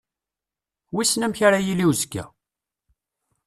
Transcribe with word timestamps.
Wissen 0.93 1.25
amek 1.25 1.39
ara 1.47 1.59
yili 1.65 1.85
uzekka? 1.91 2.23